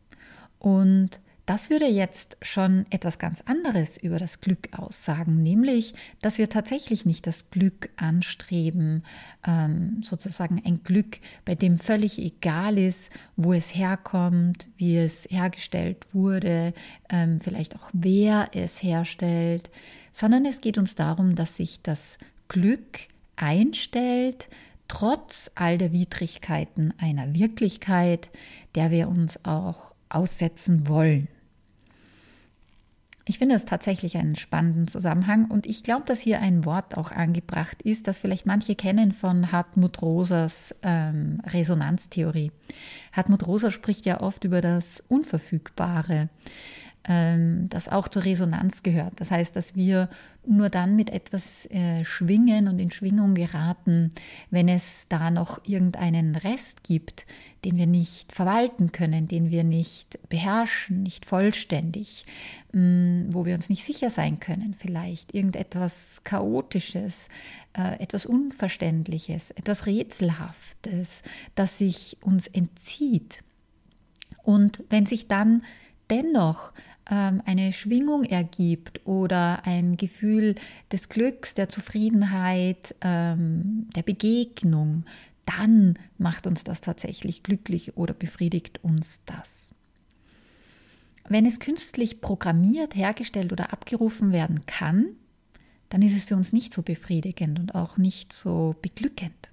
Und 0.58 1.20
Das 1.44 1.70
würde 1.70 1.86
jetzt 1.86 2.36
schon 2.40 2.86
etwas 2.90 3.18
ganz 3.18 3.40
anderes 3.46 3.96
über 3.96 4.20
das 4.20 4.40
Glück 4.40 4.68
aussagen, 4.78 5.42
nämlich, 5.42 5.92
dass 6.20 6.38
wir 6.38 6.48
tatsächlich 6.48 7.04
nicht 7.04 7.26
das 7.26 7.50
Glück 7.50 7.90
anstreben, 7.96 9.02
ähm, 9.44 10.02
sozusagen 10.02 10.62
ein 10.64 10.84
Glück, 10.84 11.18
bei 11.44 11.56
dem 11.56 11.78
völlig 11.78 12.18
egal 12.18 12.78
ist, 12.78 13.10
wo 13.36 13.52
es 13.52 13.74
herkommt, 13.74 14.68
wie 14.76 14.96
es 14.96 15.26
hergestellt 15.30 16.14
wurde, 16.14 16.74
ähm, 17.08 17.40
vielleicht 17.40 17.74
auch 17.74 17.90
wer 17.92 18.50
es 18.54 18.80
herstellt, 18.80 19.68
sondern 20.12 20.46
es 20.46 20.60
geht 20.60 20.78
uns 20.78 20.94
darum, 20.94 21.34
dass 21.34 21.56
sich 21.56 21.82
das 21.82 22.18
Glück 22.46 23.08
einstellt, 23.34 24.48
trotz 24.86 25.50
all 25.56 25.76
der 25.76 25.90
Widrigkeiten 25.90 26.94
einer 26.98 27.34
Wirklichkeit, 27.34 28.30
der 28.76 28.92
wir 28.92 29.08
uns 29.08 29.44
auch 29.44 29.92
aussetzen 30.14 30.88
wollen. 30.88 31.28
Ich 33.24 33.38
finde 33.38 33.54
es 33.54 33.64
tatsächlich 33.64 34.16
einen 34.16 34.34
spannenden 34.34 34.88
Zusammenhang 34.88 35.48
und 35.48 35.66
ich 35.66 35.84
glaube, 35.84 36.04
dass 36.06 36.20
hier 36.20 36.40
ein 36.40 36.64
Wort 36.64 36.96
auch 36.96 37.12
angebracht 37.12 37.80
ist, 37.82 38.08
das 38.08 38.18
vielleicht 38.18 38.46
manche 38.46 38.74
kennen 38.74 39.12
von 39.12 39.52
Hartmut 39.52 40.02
Rosers 40.02 40.74
ähm, 40.82 41.40
Resonanztheorie. 41.46 42.50
Hartmut 43.12 43.46
Roser 43.46 43.70
spricht 43.70 44.06
ja 44.06 44.20
oft 44.20 44.42
über 44.42 44.60
das 44.60 45.04
Unverfügbare. 45.06 46.30
Ähm, 47.08 47.68
das 47.68 47.88
auch 47.88 48.06
zur 48.06 48.24
Resonanz 48.24 48.84
gehört. 48.84 49.14
Das 49.16 49.32
heißt, 49.32 49.56
dass 49.56 49.74
wir 49.74 50.08
nur 50.46 50.70
dann 50.70 50.94
mit 50.94 51.10
etwas 51.10 51.66
äh, 51.66 52.04
schwingen 52.04 52.68
und 52.68 52.78
in 52.78 52.92
Schwingung 52.92 53.34
geraten, 53.34 54.12
wenn 54.50 54.68
es 54.68 55.06
da 55.08 55.32
noch 55.32 55.64
irgendeinen 55.64 56.36
Rest 56.36 56.84
gibt, 56.84 57.26
den 57.64 57.76
wir 57.76 57.88
nicht 57.88 58.32
verwalten 58.32 58.92
können, 58.92 59.26
den 59.26 59.50
wir 59.50 59.64
nicht 59.64 60.20
beherrschen, 60.28 61.02
nicht 61.02 61.26
vollständig, 61.26 62.24
mm, 62.72 63.24
wo 63.30 63.46
wir 63.46 63.56
uns 63.56 63.68
nicht 63.68 63.84
sicher 63.84 64.10
sein 64.10 64.38
können, 64.38 64.72
vielleicht 64.74 65.34
irgendetwas 65.34 66.20
Chaotisches, 66.22 67.28
äh, 67.76 68.00
etwas 68.00 68.26
Unverständliches, 68.26 69.50
etwas 69.50 69.86
Rätselhaftes, 69.86 71.22
das 71.56 71.78
sich 71.78 72.16
uns 72.20 72.46
entzieht. 72.46 73.42
Und 74.44 74.84
wenn 74.88 75.06
sich 75.06 75.26
dann 75.26 75.62
dennoch 76.10 76.72
eine 77.14 77.72
Schwingung 77.72 78.24
ergibt 78.24 79.06
oder 79.06 79.66
ein 79.66 79.96
Gefühl 79.96 80.54
des 80.90 81.08
Glücks, 81.08 81.54
der 81.54 81.68
Zufriedenheit, 81.68 82.94
ähm, 83.02 83.88
der 83.94 84.02
Begegnung, 84.02 85.04
dann 85.44 85.98
macht 86.18 86.46
uns 86.46 86.64
das 86.64 86.80
tatsächlich 86.80 87.42
glücklich 87.42 87.96
oder 87.96 88.14
befriedigt 88.14 88.82
uns 88.82 89.20
das. 89.26 89.74
Wenn 91.28 91.46
es 91.46 91.60
künstlich 91.60 92.20
programmiert, 92.20 92.96
hergestellt 92.96 93.52
oder 93.52 93.72
abgerufen 93.72 94.32
werden 94.32 94.66
kann, 94.66 95.06
dann 95.90 96.02
ist 96.02 96.16
es 96.16 96.24
für 96.24 96.36
uns 96.36 96.52
nicht 96.52 96.72
so 96.72 96.82
befriedigend 96.82 97.58
und 97.58 97.74
auch 97.74 97.98
nicht 97.98 98.32
so 98.32 98.74
beglückend. 98.80 99.51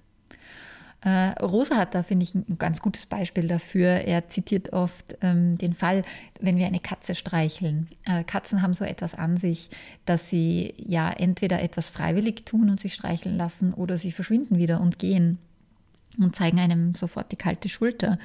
Äh, 1.02 1.30
Rosa 1.42 1.76
hat 1.76 1.94
da, 1.94 2.02
finde 2.02 2.24
ich, 2.24 2.34
ein 2.34 2.58
ganz 2.58 2.80
gutes 2.80 3.06
Beispiel 3.06 3.48
dafür. 3.48 3.88
Er 3.88 4.28
zitiert 4.28 4.72
oft 4.72 5.16
ähm, 5.22 5.56
den 5.56 5.72
Fall, 5.72 6.02
wenn 6.40 6.58
wir 6.58 6.66
eine 6.66 6.80
Katze 6.80 7.14
streicheln. 7.14 7.88
Äh, 8.04 8.24
Katzen 8.24 8.60
haben 8.60 8.74
so 8.74 8.84
etwas 8.84 9.14
an 9.14 9.38
sich, 9.38 9.70
dass 10.04 10.28
sie 10.28 10.74
ja 10.76 11.10
entweder 11.10 11.62
etwas 11.62 11.90
freiwillig 11.90 12.44
tun 12.44 12.68
und 12.68 12.80
sich 12.80 12.94
streicheln 12.94 13.38
lassen 13.38 13.72
oder 13.72 13.96
sie 13.96 14.12
verschwinden 14.12 14.58
wieder 14.58 14.80
und 14.80 14.98
gehen 14.98 15.38
und 16.18 16.36
zeigen 16.36 16.58
einem 16.58 16.94
sofort 16.94 17.32
die 17.32 17.36
kalte 17.36 17.68
Schulter. 17.68 18.18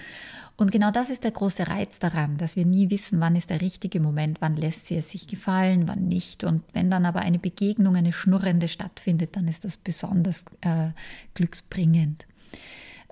Und 0.58 0.72
genau 0.72 0.91
das 0.91 1.10
ist 1.10 1.24
der 1.24 1.32
große 1.32 1.67
Reiz 1.67 2.00
daran, 2.00 2.38
dass 2.38 2.55
wir 2.55 2.65
nie 2.65 2.89
wissen, 2.89 3.20
wann 3.20 3.36
ist 3.36 3.50
der 3.50 3.62
richtige 3.62 4.00
Moment, 4.00 4.38
wann 4.39 4.55
lässt 4.55 4.88
sie 4.88 4.96
es 4.96 5.12
sich 5.12 5.27
gefallen, 5.27 5.88
wann 5.88 6.08
nicht. 6.08 6.44
Und 6.44 6.63
wenn 6.74 6.89
dann 6.89 7.05
aber 7.05 7.20
eine 7.20 7.39
Begegnung, 7.39 7.96
eine 7.96 8.13
schnurrende 8.13 8.67
stattfindet, 8.67 9.36
dann 9.36 9.48
ist 9.48 9.65
das 9.65 9.77
besonders 9.77 10.46
äh, 10.62 10.89
glücksbringend. 11.34 12.25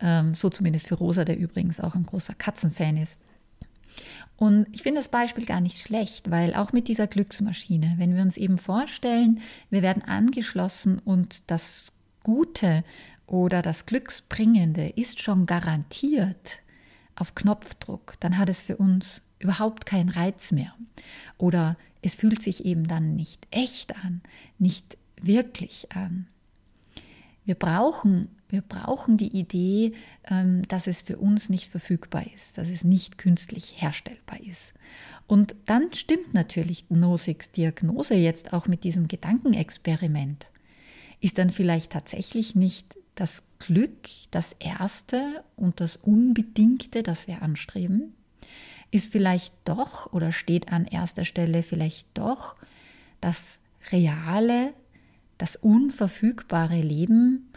Ähm, 0.02 0.34
so 0.34 0.50
zumindest 0.50 0.88
für 0.88 0.96
Rosa, 0.96 1.26
der 1.26 1.38
übrigens 1.38 1.80
auch 1.80 1.96
ein 1.96 2.06
großer 2.06 2.34
Katzenfan 2.34 2.98
ist. 2.98 3.18
Und 4.36 4.68
ich 4.72 4.82
finde 4.82 5.00
das 5.00 5.10
Beispiel 5.10 5.46
gar 5.46 5.62
nicht 5.62 5.78
schlecht, 5.78 6.32
weil 6.32 6.56
auch 6.56 6.74
mit 6.74 6.88
dieser 6.88 7.08
Glücksmaschine, 7.08 7.96
wenn 7.98 8.16
wir 8.16 8.24
uns 8.24 8.38
eben 8.38 8.58
vorstellen, 8.58 9.42
wir 9.70 9.82
werden 9.82 10.04
angeschlossen 10.04 11.00
und 11.00 11.44
das 11.48 11.94
Gute 12.24 12.84
oder 13.28 13.62
das 13.62 13.86
Glücksbringende 13.86 14.90
ist 14.90 15.22
schon 15.22 15.46
garantiert 15.46 16.60
auf 17.16 17.36
Knopfdruck, 17.36 18.16
dann 18.20 18.38
hat 18.38 18.50
es 18.50 18.62
für 18.62 18.78
uns 18.78 19.22
überhaupt 19.40 19.86
keinen 19.86 20.10
Reiz 20.10 20.52
mehr. 20.52 20.74
Oder 21.38 21.78
es 22.02 22.16
fühlt 22.16 22.42
sich 22.42 22.66
eben 22.66 22.88
dann 22.88 23.16
nicht 23.16 23.48
echt 23.52 23.96
an, 23.96 24.22
nicht 24.58 24.98
wirklich 25.22 25.92
an. 25.94 26.28
Wir 27.46 27.56
brauchen 27.56 28.30
wir 28.54 28.62
brauchen 28.62 29.18
die 29.18 29.36
Idee, 29.36 29.94
ähm, 30.30 30.62
dass 30.68 30.86
es 30.86 31.02
für 31.02 31.18
uns 31.18 31.50
nicht 31.50 31.72
verfügbar 31.72 32.24
ist, 32.36 32.56
dass 32.56 32.70
es 32.70 32.84
nicht 32.84 33.18
künstlich 33.18 33.82
herstellbar 33.82 34.40
ist. 34.42 34.74
Und 35.26 35.56
dann 35.66 35.92
stimmt 35.92 36.36
natürlich 36.36 36.86
Nosigs 36.90 37.50
Diagnose 37.50 38.14
jetzt 38.14 38.54
auch 38.54 38.68
mit 38.68 38.84
diesem 38.84 39.08
Gedankenexperiment. 39.08 40.46
Ist 41.20 41.40
dann 41.40 41.50
vielleicht 41.50 41.94
tatsächlich 41.94 42.54
nicht 42.54 42.96
das 43.16 43.42
Glück 43.58 44.08
das 44.30 44.56
Erste 44.60 45.44
und 45.56 45.80
das 45.80 45.96
Unbedingte, 45.96 47.02
das 47.02 47.28
wir 47.28 47.42
anstreben? 47.42 48.14
Ist 48.92 49.12
vielleicht 49.12 49.56
doch 49.66 50.14
oder 50.14 50.32
steht 50.32 50.72
an 50.72 50.86
erster 50.86 51.26
Stelle 51.26 51.64
vielleicht 51.64 52.08
doch 52.14 52.56
das 53.20 53.58
reale, 53.92 54.76
das 55.38 55.56
unverfügbare 55.56 56.82
Leben 56.82 57.50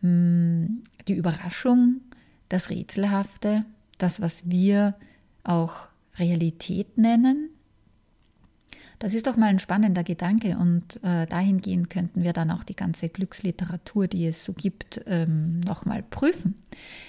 Mm, 0.00 0.82
die 1.08 1.14
Überraschung, 1.14 2.00
das 2.48 2.70
Rätselhafte, 2.70 3.64
das, 3.98 4.20
was 4.20 4.48
wir 4.48 4.94
auch 5.42 5.88
Realität 6.18 6.98
nennen. 6.98 7.50
Das 8.98 9.14
ist 9.14 9.26
doch 9.26 9.36
mal 9.36 9.46
ein 9.46 9.60
spannender 9.60 10.02
Gedanke 10.02 10.56
und 10.58 11.02
äh, 11.04 11.26
dahingehend 11.26 11.88
könnten 11.88 12.22
wir 12.24 12.32
dann 12.32 12.50
auch 12.50 12.64
die 12.64 12.74
ganze 12.74 13.08
Glücksliteratur, 13.08 14.08
die 14.08 14.26
es 14.26 14.44
so 14.44 14.52
gibt, 14.52 15.00
ähm, 15.06 15.60
nochmal 15.60 16.02
prüfen. 16.02 16.56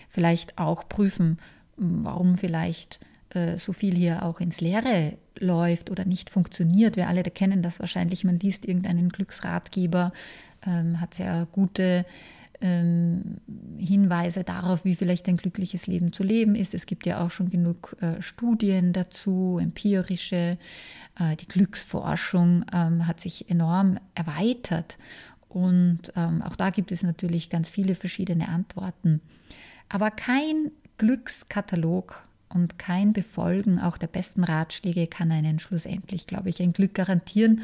Vielleicht 0.07 0.57
auch 0.59 0.87
prüfen, 0.87 1.37
warum 1.77 2.35
vielleicht 2.35 2.99
äh, 3.33 3.57
so 3.57 3.74
viel 3.74 3.95
hier 3.95 4.24
auch 4.24 4.39
ins 4.39 4.62
Leere 4.62 5.17
läuft 5.38 5.89
oder 5.89 6.05
nicht 6.05 6.29
funktioniert. 6.29 6.95
Wir 6.95 7.07
alle 7.07 7.24
kennen 7.24 7.62
das 7.62 7.79
wahrscheinlich. 7.79 8.24
Man 8.24 8.39
liest 8.39 8.65
irgendeinen 8.65 9.09
Glücksratgeber, 9.09 10.12
ähm, 10.65 11.00
hat 11.00 11.13
sehr 11.13 11.48
gute 11.51 12.05
ähm, 12.62 13.38
Hinweise 13.77 14.43
darauf, 14.43 14.83
wie 14.83 14.95
vielleicht 14.95 15.27
ein 15.29 15.38
glückliches 15.38 15.88
Leben 15.88 16.12
zu 16.12 16.24
leben 16.24 16.55
ist. 16.55 16.74
Es 16.74 16.86
gibt 16.86 17.05
ja 17.05 17.25
auch 17.25 17.31
schon 17.31 17.50
genug 17.50 17.95
äh, 18.01 18.21
Studien 18.21 18.91
dazu, 18.93 19.59
empirische. 19.62 20.57
Äh, 21.17 21.36
die 21.38 21.48
Glücksforschung 21.48 22.65
ähm, 22.74 23.07
hat 23.07 23.21
sich 23.21 23.50
enorm 23.50 23.98
erweitert 24.15 24.98
und 25.48 26.12
ähm, 26.15 26.41
auch 26.43 26.55
da 26.55 26.69
gibt 26.69 26.91
es 26.91 27.03
natürlich 27.03 27.50
ganz 27.50 27.69
viele 27.69 27.95
verschiedene 27.95 28.50
Antworten. 28.50 29.21
Aber 29.89 30.12
kein 30.12 30.71
Glückskatalog 30.98 32.24
und 32.50 32.79
kein 32.79 33.13
Befolgen 33.13 33.79
auch 33.79 33.98
der 33.98 34.08
besten 34.08 34.44
Ratschläge 34.44 35.08
kann 35.08 35.32
einen 35.32 35.60
schlussendlich, 35.60 36.27
glaube 36.27 36.50
ich, 36.50 36.62
ein 36.62 36.74
Glück 36.74 36.94
garantieren 36.94 37.62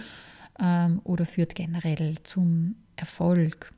ähm, 0.59 1.01
oder 1.03 1.25
führt 1.25 1.55
generell 1.55 2.15
zum 2.23 2.75
Erfolg. 2.95 3.73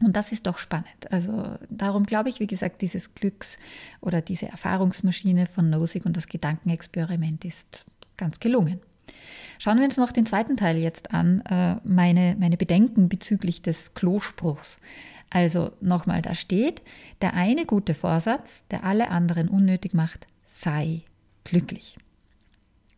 Und 0.00 0.16
das 0.16 0.32
ist 0.32 0.46
doch 0.46 0.58
spannend. 0.58 1.10
Also 1.10 1.56
darum 1.70 2.04
glaube 2.04 2.28
ich, 2.28 2.40
wie 2.40 2.46
gesagt, 2.46 2.82
dieses 2.82 3.14
Glücks- 3.14 3.58
oder 4.00 4.20
diese 4.20 4.48
Erfahrungsmaschine 4.48 5.46
von 5.46 5.70
Nosig 5.70 6.04
und 6.04 6.16
das 6.16 6.26
Gedankenexperiment 6.26 7.44
ist 7.44 7.84
ganz 8.16 8.40
gelungen. 8.40 8.80
Schauen 9.58 9.78
wir 9.78 9.84
uns 9.84 9.96
noch 9.96 10.10
den 10.12 10.26
zweiten 10.26 10.56
Teil 10.56 10.76
jetzt 10.78 11.12
an, 11.12 11.40
äh, 11.42 11.76
meine, 11.84 12.36
meine 12.38 12.56
Bedenken 12.56 13.08
bezüglich 13.08 13.62
des 13.62 13.94
Klospruchs. 13.94 14.78
Also 15.34 15.72
nochmal, 15.80 16.20
da 16.20 16.34
steht, 16.34 16.82
der 17.22 17.32
eine 17.32 17.64
gute 17.64 17.94
Vorsatz, 17.94 18.64
der 18.70 18.84
alle 18.84 19.08
anderen 19.08 19.48
unnötig 19.48 19.94
macht, 19.94 20.26
sei 20.46 21.00
glücklich. 21.42 21.96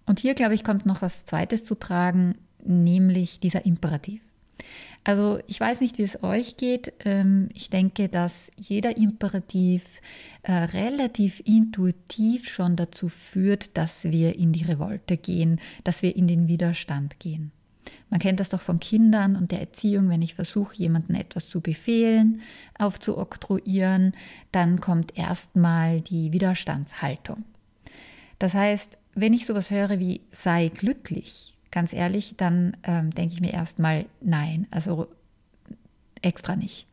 Und 0.05 0.19
hier, 0.19 0.35
glaube 0.35 0.55
ich, 0.55 0.65
kommt 0.65 0.85
noch 0.85 1.01
was 1.01 1.25
Zweites 1.25 1.63
zu 1.63 1.77
tragen, 1.77 2.37
nämlich 2.65 3.39
dieser 3.39 3.65
Imperativ. 3.65 4.35
Also 5.05 5.39
ich 5.47 5.61
weiß 5.61 5.81
nicht, 5.81 5.97
wie 5.99 6.03
es 6.03 6.25
euch 6.25 6.57
geht. 6.57 6.93
Ähm, 7.05 7.51
ich 7.55 7.71
denke, 7.71 8.09
dass 8.09 8.51
jeder 8.59 8.97
Imperativ 8.97 10.01
äh, 10.43 10.53
relativ 10.53 11.41
intuitiv 11.45 12.49
schon 12.49 12.75
dazu 12.75 13.09
führt, 13.09 13.77
dass 13.77 14.03
wir 14.03 14.37
in 14.37 14.53
die 14.53 14.65
Revolte 14.65 15.17
gehen, 15.19 15.61
dass 15.85 16.03
wir 16.03 16.17
in 16.17 16.27
den 16.27 16.49
Widerstand 16.49 17.21
gehen. 17.21 17.53
Man 18.11 18.21
kennt 18.21 18.41
das 18.41 18.49
doch 18.49 18.61
von 18.61 18.81
Kindern 18.81 19.37
und 19.37 19.51
der 19.51 19.61
Erziehung, 19.61 20.09
wenn 20.09 20.23
ich 20.23 20.35
versuche, 20.35 20.77
jemandem 20.77 21.17
etwas 21.17 21.49
zu 21.49 21.61
befehlen, 21.61 22.41
aufzuoktroyieren, 22.79 24.13
dann 24.53 24.81
kommt 24.81 25.17
erstmal 25.17 26.01
die 26.01 26.33
Widerstandshaltung. 26.33 27.45
Das 28.39 28.55
heißt, 28.55 28.99
wenn 29.15 29.33
ich 29.33 29.47
sowas 29.47 29.71
höre 29.71 29.99
wie 29.99 30.21
sei 30.31 30.69
glücklich, 30.69 31.57
ganz 31.71 31.93
ehrlich, 31.93 32.35
dann 32.37 32.77
ähm, 32.85 33.11
denke 33.11 33.35
ich 33.35 33.41
mir 33.41 33.53
erstmal 33.53 34.07
nein, 34.21 34.67
also 34.71 35.09
extra 36.23 36.57
nicht. 36.57 36.87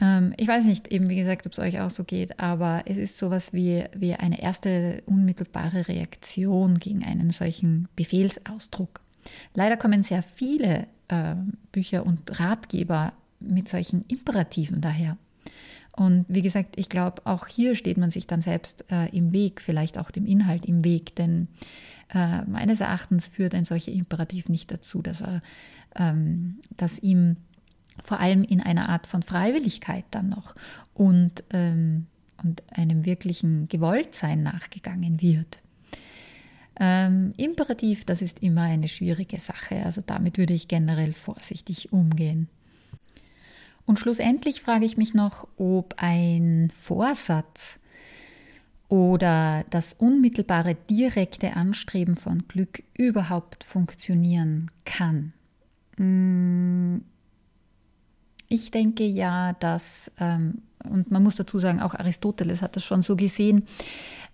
Ähm, 0.00 0.32
ich 0.36 0.48
weiß 0.48 0.64
nicht, 0.64 0.88
eben 0.88 1.08
wie 1.08 1.16
gesagt, 1.16 1.46
ob 1.46 1.52
es 1.52 1.58
euch 1.58 1.80
auch 1.80 1.90
so 1.90 2.04
geht, 2.04 2.40
aber 2.40 2.82
es 2.86 2.96
ist 2.96 3.18
sowas 3.18 3.52
wie, 3.52 3.84
wie 3.94 4.14
eine 4.14 4.42
erste 4.42 5.02
unmittelbare 5.06 5.88
Reaktion 5.88 6.78
gegen 6.78 7.04
einen 7.04 7.30
solchen 7.30 7.88
Befehlsausdruck. 7.96 9.00
Leider 9.54 9.76
kommen 9.76 10.02
sehr 10.02 10.22
viele 10.22 10.86
äh, 11.08 11.34
Bücher 11.72 12.06
und 12.06 12.40
Ratgeber 12.40 13.12
mit 13.40 13.68
solchen 13.68 14.02
Imperativen 14.02 14.80
daher. 14.80 15.16
Und 15.92 16.24
wie 16.28 16.42
gesagt, 16.42 16.78
ich 16.78 16.88
glaube, 16.88 17.22
auch 17.24 17.46
hier 17.46 17.74
steht 17.74 17.98
man 17.98 18.10
sich 18.10 18.26
dann 18.26 18.42
selbst 18.42 18.84
äh, 18.90 19.08
im 19.14 19.32
Weg, 19.32 19.60
vielleicht 19.60 19.98
auch 19.98 20.10
dem 20.10 20.24
Inhalt 20.26 20.64
im 20.66 20.84
Weg, 20.84 21.16
denn 21.16 21.48
äh, 22.14 22.42
meines 22.42 22.80
Erachtens 22.80 23.28
führt 23.28 23.54
ein 23.54 23.64
solcher 23.64 23.92
Imperativ 23.92 24.48
nicht 24.48 24.70
dazu, 24.70 25.02
dass 25.02 25.20
er, 25.20 25.42
ähm, 25.96 26.60
dass 26.76 26.98
ihm 26.98 27.36
vor 28.02 28.20
allem 28.20 28.44
in 28.44 28.60
einer 28.60 28.88
Art 28.88 29.06
von 29.06 29.22
Freiwilligkeit 29.22 30.04
dann 30.10 30.30
noch 30.30 30.54
und, 30.94 31.44
ähm, 31.50 32.06
und 32.42 32.62
einem 32.72 33.04
wirklichen 33.04 33.68
Gewolltsein 33.68 34.42
nachgegangen 34.42 35.20
wird. 35.20 35.58
Ähm, 36.82 37.34
Imperativ, 37.36 38.06
das 38.06 38.22
ist 38.22 38.42
immer 38.42 38.62
eine 38.62 38.88
schwierige 38.88 39.38
Sache, 39.38 39.84
also 39.84 40.02
damit 40.04 40.38
würde 40.38 40.54
ich 40.54 40.66
generell 40.66 41.12
vorsichtig 41.12 41.92
umgehen. 41.92 42.48
Und 43.84 43.98
schlussendlich 43.98 44.62
frage 44.62 44.86
ich 44.86 44.96
mich 44.96 45.12
noch, 45.12 45.46
ob 45.58 45.94
ein 45.98 46.70
Vorsatz 46.72 47.78
oder 48.88 49.64
das 49.68 49.92
unmittelbare 49.92 50.74
direkte 50.88 51.54
Anstreben 51.54 52.16
von 52.16 52.48
Glück 52.48 52.82
überhaupt 52.96 53.62
funktionieren 53.62 54.70
kann. 54.84 55.32
Hm, 55.96 57.04
ich 58.48 58.70
denke 58.70 59.04
ja, 59.04 59.52
dass, 59.54 60.10
ähm, 60.18 60.62
und 60.88 61.10
man 61.10 61.22
muss 61.22 61.36
dazu 61.36 61.58
sagen, 61.58 61.80
auch 61.80 61.94
Aristoteles 61.94 62.62
hat 62.62 62.74
das 62.74 62.84
schon 62.84 63.02
so 63.02 63.16
gesehen, 63.16 63.68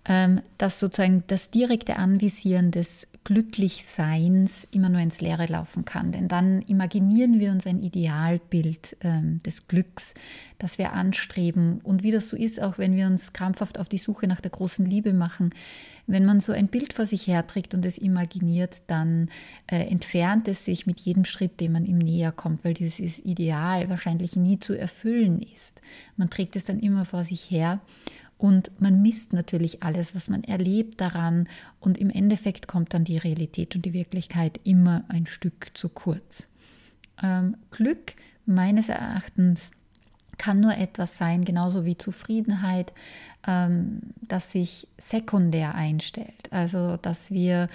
dass 0.06 0.78
sozusagen 0.78 1.25
das 1.26 1.50
direkte 1.50 1.96
Anvisieren 1.96 2.70
des 2.70 3.08
Glücklichseins 3.25 4.68
immer 4.70 4.88
nur 4.88 5.00
ins 5.00 5.20
Leere 5.20 5.46
laufen 5.46 5.84
kann. 5.84 6.12
Denn 6.12 6.28
dann 6.28 6.62
imaginieren 6.62 7.40
wir 7.40 7.50
uns 7.50 7.66
ein 7.66 7.82
Idealbild 7.82 8.96
ähm, 9.00 9.38
des 9.42 9.66
Glücks, 9.66 10.14
das 10.58 10.78
wir 10.78 10.92
anstreben. 10.92 11.80
Und 11.82 12.04
wie 12.04 12.12
das 12.12 12.28
so 12.28 12.36
ist, 12.36 12.62
auch 12.62 12.78
wenn 12.78 12.94
wir 12.94 13.06
uns 13.06 13.32
krampfhaft 13.32 13.80
auf 13.80 13.88
die 13.88 13.98
Suche 13.98 14.28
nach 14.28 14.40
der 14.40 14.52
großen 14.52 14.86
Liebe 14.86 15.12
machen, 15.12 15.50
wenn 16.06 16.25
man 16.25 16.38
so 16.38 16.52
ein 16.52 16.68
Bild 16.68 16.92
vor 16.92 17.06
sich 17.06 17.26
herträgt 17.26 17.75
und 17.75 17.84
es 17.84 17.98
imaginiert, 17.98 18.82
dann 18.86 19.28
äh, 19.66 19.88
entfernt 19.88 20.46
es 20.46 20.64
sich 20.64 20.86
mit 20.86 21.00
jedem 21.00 21.25
Schritt, 21.25 21.58
dem 21.58 21.72
man 21.72 21.84
ihm 21.84 21.98
näher 21.98 22.30
kommt, 22.30 22.64
weil 22.64 22.75
dieses 22.75 23.18
Ideal 23.18 23.88
wahrscheinlich 23.90 24.36
nie 24.36 24.60
zu 24.60 24.78
erfüllen 24.78 25.42
ist. 25.42 25.82
Man 26.16 26.30
trägt 26.30 26.54
es 26.54 26.64
dann 26.64 26.78
immer 26.78 27.04
vor 27.04 27.25
sich 27.25 27.50
her 27.50 27.80
und 28.38 28.71
man 28.81 29.00
misst 29.00 29.33
natürlich 29.33 29.83
alles, 29.83 30.14
was 30.14 30.28
man 30.28 30.45
erlebt 30.45 31.00
daran 31.00 31.49
und 31.81 31.99
im 31.99 32.11
Endeffekt 32.11 32.69
kommt 32.69 32.93
dann 32.93 33.05
die 33.05 33.19
Realität 33.19 33.75
und 33.75 33.85
die 33.85 33.95
Wirklichkeit 33.95 34.61
immer 34.64 35.05
ein 35.09 35.26
Stück 35.26 35.71
zu 35.75 35.88
kurz. 35.88 36.49
Ähm, 37.23 37.57
Glück 37.71 38.14
meines 38.45 38.88
Erachtens 38.88 39.71
kann 40.38 40.61
nur 40.61 40.76
etwas 40.76 41.16
sein, 41.16 41.47
genauso 41.47 41.87
wie 41.87 41.97
Zufriedenheit, 41.97 42.93
ähm, 43.47 44.00
das 44.21 44.52
sich 44.52 44.87
sekundär 44.99 45.75
einstellt. 45.75 46.52
Also 46.52 46.99
dass 46.99 47.31
wir 47.31 47.69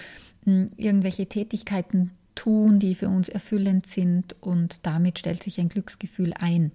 hm, 0.46 0.72
irgendwelche 0.78 1.28
Tätigkeiten 1.28 2.12
tun, 2.36 2.80
die 2.80 2.96
für 2.96 3.10
uns 3.10 3.30
erfüllend 3.30 3.88
sind 3.88 4.36
und 4.42 4.86
damit 4.86 5.20
stellt 5.20 5.44
sich 5.44 5.60
ein 5.60 5.70
Glücksgefühl 5.70 6.34
ein 6.40 6.72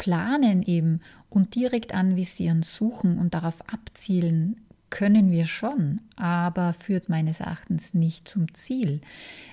planen 0.00 0.62
eben 0.62 1.02
und 1.28 1.54
direkt 1.54 1.94
anvisieren, 1.94 2.62
suchen 2.62 3.18
und 3.18 3.34
darauf 3.34 3.60
abzielen 3.68 4.62
können 4.88 5.30
wir 5.30 5.44
schon, 5.44 6.00
aber 6.16 6.72
führt 6.72 7.10
meines 7.10 7.38
Erachtens 7.38 7.92
nicht 7.92 8.26
zum 8.26 8.52
Ziel. 8.54 9.02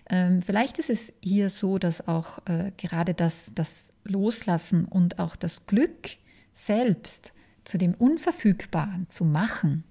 Ähm, 0.10 0.42
vielleicht 0.42 0.80
ist 0.80 0.89
es 0.89 1.13
hier 1.22 1.50
so, 1.50 1.77
dass 1.77 2.08
auch 2.08 2.39
äh, 2.48 2.72
gerade 2.77 3.14
das, 3.14 3.51
das 3.53 3.83
Loslassen 4.05 4.86
und 4.86 5.20
auch 5.20 5.36
das 5.36 5.68
Glück 5.68 6.12
selbst 6.53 7.33
zu 7.66 7.77
dem 7.77 7.94
Unverfügbaren 7.94 9.10
zu 9.10 9.25
machen, 9.25 9.83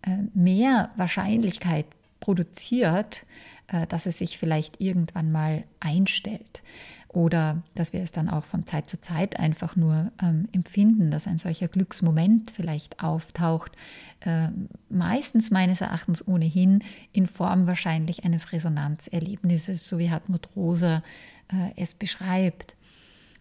äh, 0.00 0.16
mehr 0.32 0.90
Wahrscheinlichkeit 0.96 1.84
produziert, 2.20 3.26
äh, 3.66 3.86
dass 3.86 4.06
es 4.06 4.18
sich 4.18 4.38
vielleicht 4.38 4.80
irgendwann 4.80 5.30
mal 5.30 5.64
einstellt. 5.78 6.62
Oder 7.08 7.62
dass 7.74 7.94
wir 7.94 8.02
es 8.02 8.12
dann 8.12 8.28
auch 8.28 8.44
von 8.44 8.66
Zeit 8.66 8.88
zu 8.88 9.00
Zeit 9.00 9.38
einfach 9.38 9.76
nur 9.76 10.12
ähm, 10.22 10.46
empfinden, 10.52 11.10
dass 11.10 11.26
ein 11.26 11.38
solcher 11.38 11.68
Glücksmoment 11.68 12.50
vielleicht 12.50 13.02
auftaucht. 13.02 13.72
Äh, 14.20 14.48
meistens 14.90 15.50
meines 15.50 15.80
Erachtens 15.80 16.26
ohnehin 16.26 16.84
in 17.12 17.26
Form 17.26 17.66
wahrscheinlich 17.66 18.24
eines 18.24 18.52
Resonanzerlebnisses, 18.52 19.88
so 19.88 19.98
wie 19.98 20.10
Hartmut 20.10 20.48
Rosa 20.54 21.02
äh, 21.50 21.70
es 21.76 21.94
beschreibt. 21.94 22.76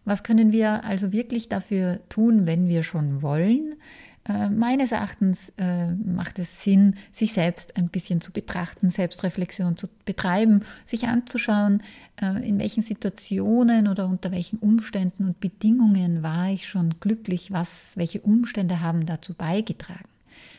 Was 0.05 0.23
können 0.23 0.53
wir 0.53 0.85
also 0.85 1.11
wirklich 1.11 1.49
dafür 1.49 1.99
tun, 2.07 2.47
wenn 2.47 2.69
wir 2.69 2.83
schon 2.83 3.21
wollen? 3.21 3.75
Äh, 4.27 4.49
meines 4.49 4.91
Erachtens 4.91 5.53
äh, 5.57 5.87
macht 5.93 6.37
es 6.39 6.63
Sinn, 6.63 6.95
sich 7.11 7.33
selbst 7.33 7.77
ein 7.77 7.87
bisschen 7.87 8.19
zu 8.19 8.31
betrachten, 8.31 8.91
Selbstreflexion 8.91 9.77
zu 9.77 9.87
betreiben, 10.05 10.63
sich 10.85 11.07
anzuschauen, 11.07 11.81
äh, 12.21 12.47
in 12.47 12.59
welchen 12.59 12.81
Situationen 12.81 13.87
oder 13.87 14.07
unter 14.07 14.31
welchen 14.31 14.59
Umständen 14.59 15.25
und 15.25 15.39
Bedingungen 15.39 16.23
war 16.23 16.49
ich 16.49 16.67
schon 16.67 16.95
glücklich, 16.99 17.51
was, 17.51 17.93
welche 17.95 18.19
Umstände 18.21 18.81
haben 18.81 19.05
dazu 19.05 19.33
beigetragen. 19.33 20.09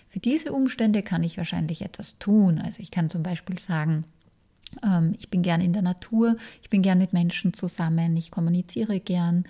Für 0.06 0.20
diese 0.20 0.52
Umstände 0.52 1.02
kann 1.02 1.22
ich 1.22 1.36
wahrscheinlich 1.36 1.82
etwas 1.82 2.18
tun. 2.18 2.58
Also 2.58 2.82
ich 2.82 2.90
kann 2.90 3.10
zum 3.10 3.22
Beispiel 3.22 3.58
sagen, 3.58 4.04
ähm, 4.82 5.14
ich 5.18 5.28
bin 5.28 5.42
gern 5.42 5.60
in 5.60 5.74
der 5.74 5.82
Natur, 5.82 6.36
ich 6.62 6.70
bin 6.70 6.80
gern 6.80 6.98
mit 6.98 7.12
Menschen 7.12 7.52
zusammen, 7.52 8.16
ich 8.16 8.30
kommuniziere 8.30 9.00
gern 9.00 9.44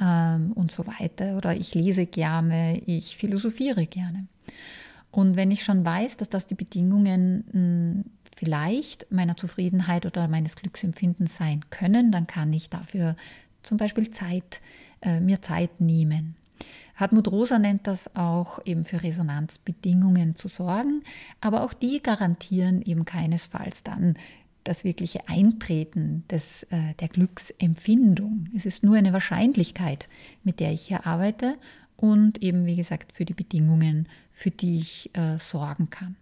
ähm, 0.00 0.52
und 0.52 0.72
so 0.72 0.86
weiter. 0.86 1.36
Oder 1.36 1.56
ich 1.56 1.74
lese 1.74 2.06
gerne, 2.06 2.80
ich 2.86 3.16
philosophiere 3.16 3.86
gerne. 3.86 4.26
Und 5.10 5.36
wenn 5.36 5.50
ich 5.50 5.62
schon 5.62 5.84
weiß, 5.84 6.16
dass 6.16 6.28
das 6.28 6.46
die 6.46 6.54
Bedingungen 6.54 7.44
mh, 7.46 7.52
hm, 7.52 8.04
vielleicht 8.34 9.12
meiner 9.12 9.36
Zufriedenheit 9.36 10.06
oder 10.06 10.26
meines 10.26 10.56
Glücksempfindens 10.56 11.36
sein 11.36 11.60
können, 11.70 12.10
dann 12.10 12.26
kann 12.26 12.52
ich 12.52 12.70
dafür 12.70 13.14
zum 13.62 13.76
Beispiel 13.76 14.10
Zeit, 14.10 14.60
äh, 15.02 15.20
mir 15.20 15.42
Zeit 15.42 15.80
nehmen. 15.80 16.34
Hartmut 16.96 17.28
Rosa 17.28 17.58
nennt 17.58 17.86
das 17.86 18.14
auch 18.14 18.58
eben 18.64 18.84
für 18.84 19.02
Resonanzbedingungen 19.02 20.36
zu 20.36 20.48
sorgen, 20.48 21.02
aber 21.40 21.62
auch 21.62 21.72
die 21.72 22.02
garantieren 22.02 22.82
eben 22.82 23.04
keinesfalls 23.04 23.82
dann 23.82 24.16
das 24.64 24.84
wirkliche 24.84 25.28
Eintreten 25.28 26.24
des, 26.30 26.64
äh, 26.64 26.94
der 27.00 27.08
Glücksempfindung. 27.08 28.48
Es 28.54 28.66
ist 28.66 28.82
nur 28.82 28.96
eine 28.96 29.12
Wahrscheinlichkeit, 29.12 30.08
mit 30.44 30.60
der 30.60 30.72
ich 30.72 30.82
hier 30.82 31.06
arbeite 31.06 31.56
und 31.96 32.42
eben, 32.42 32.66
wie 32.66 32.76
gesagt, 32.76 33.12
für 33.12 33.24
die 33.24 33.34
Bedingungen, 33.34 34.08
für 34.30 34.50
die 34.50 34.78
ich 34.78 35.10
äh, 35.14 35.38
sorgen 35.38 35.90
kann. 35.90 36.16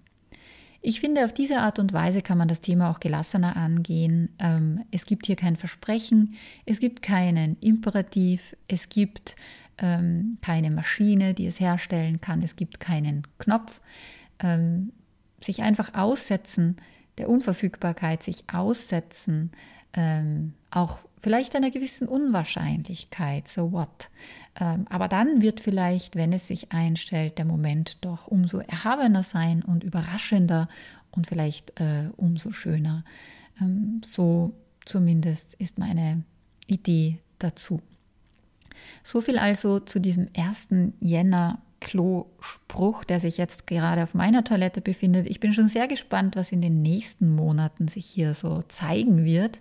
Ich 0.82 1.00
finde, 1.00 1.24
auf 1.26 1.34
diese 1.34 1.58
Art 1.58 1.78
und 1.78 1.92
Weise 1.92 2.22
kann 2.22 2.38
man 2.38 2.48
das 2.48 2.62
Thema 2.62 2.90
auch 2.90 3.00
gelassener 3.00 3.56
angehen. 3.56 4.30
Ähm, 4.38 4.84
es 4.90 5.04
gibt 5.04 5.26
hier 5.26 5.36
kein 5.36 5.56
Versprechen, 5.56 6.34
es 6.64 6.80
gibt 6.80 7.02
keinen 7.02 7.58
Imperativ, 7.60 8.56
es 8.66 8.88
gibt 8.88 9.36
ähm, 9.76 10.38
keine 10.40 10.70
Maschine, 10.70 11.34
die 11.34 11.46
es 11.46 11.60
herstellen 11.60 12.20
kann, 12.20 12.40
es 12.40 12.56
gibt 12.56 12.80
keinen 12.80 13.26
Knopf. 13.38 13.82
Ähm, 14.38 14.92
sich 15.38 15.62
einfach 15.62 15.94
aussetzen, 15.94 16.76
der 17.20 17.28
Unverfügbarkeit 17.28 18.22
sich 18.22 18.44
aussetzen, 18.50 19.52
ähm, 19.92 20.54
auch 20.70 21.00
vielleicht 21.18 21.54
einer 21.54 21.70
gewissen 21.70 22.08
Unwahrscheinlichkeit, 22.08 23.46
so 23.46 23.72
what. 23.72 24.08
Ähm, 24.58 24.86
aber 24.88 25.06
dann 25.06 25.42
wird 25.42 25.60
vielleicht, 25.60 26.16
wenn 26.16 26.32
es 26.32 26.48
sich 26.48 26.72
einstellt, 26.72 27.36
der 27.36 27.44
Moment 27.44 27.98
doch 28.00 28.26
umso 28.26 28.58
erhabener 28.58 29.22
sein 29.22 29.62
und 29.62 29.84
überraschender 29.84 30.68
und 31.10 31.26
vielleicht 31.26 31.78
äh, 31.78 32.08
umso 32.16 32.52
schöner. 32.52 33.04
Ähm, 33.60 34.00
so 34.02 34.54
zumindest 34.86 35.54
ist 35.54 35.78
meine 35.78 36.22
Idee 36.66 37.18
dazu. 37.38 37.82
So 39.02 39.20
viel 39.20 39.38
also 39.38 39.78
zu 39.78 40.00
diesem 40.00 40.28
1. 40.34 40.68
Jänner 41.00 41.60
Klospruch, 41.80 43.04
der 43.04 43.20
sich 43.20 43.38
jetzt 43.38 43.66
gerade 43.66 44.02
auf 44.02 44.14
meiner 44.14 44.44
Toilette 44.44 44.80
befindet. 44.80 45.26
Ich 45.28 45.40
bin 45.40 45.52
schon 45.52 45.68
sehr 45.68 45.88
gespannt, 45.88 46.36
was 46.36 46.52
in 46.52 46.60
den 46.60 46.82
nächsten 46.82 47.34
Monaten 47.34 47.88
sich 47.88 48.06
hier 48.06 48.34
so 48.34 48.62
zeigen 48.68 49.24
wird. 49.24 49.60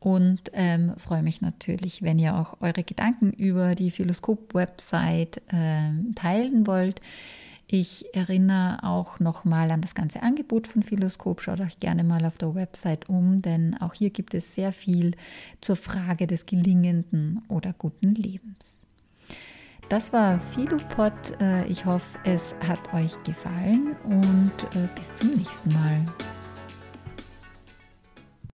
Und 0.00 0.40
ähm, 0.52 0.94
freue 0.96 1.22
mich 1.22 1.40
natürlich, 1.40 2.02
wenn 2.02 2.18
ihr 2.18 2.36
auch 2.36 2.60
eure 2.60 2.84
Gedanken 2.84 3.32
über 3.32 3.74
die 3.74 3.90
Philoskop-Website 3.90 5.42
äh, 5.48 5.90
teilen 6.14 6.66
wollt. 6.66 7.00
Ich 7.70 8.14
erinnere 8.14 8.82
auch 8.82 9.20
nochmal 9.20 9.70
an 9.70 9.82
das 9.82 9.94
ganze 9.94 10.22
Angebot 10.22 10.66
von 10.66 10.82
Philoskop. 10.82 11.42
Schaut 11.42 11.60
euch 11.60 11.80
gerne 11.80 12.02
mal 12.02 12.24
auf 12.24 12.38
der 12.38 12.54
Website 12.54 13.10
um, 13.10 13.42
denn 13.42 13.76
auch 13.78 13.92
hier 13.92 14.08
gibt 14.08 14.32
es 14.32 14.54
sehr 14.54 14.72
viel 14.72 15.14
zur 15.60 15.76
Frage 15.76 16.26
des 16.26 16.46
gelingenden 16.46 17.44
oder 17.48 17.74
guten 17.74 18.14
Lebens. 18.14 18.87
Das 19.88 20.12
war 20.12 20.38
Fidupod. 20.38 21.12
Äh, 21.40 21.66
ich 21.66 21.84
hoffe, 21.84 22.18
es 22.24 22.54
hat 22.68 22.80
euch 22.92 23.20
gefallen 23.22 23.96
und 24.04 24.52
äh, 24.76 24.86
bis 24.94 25.16
zum 25.16 25.30
nächsten 25.30 25.72
Mal. 25.72 26.04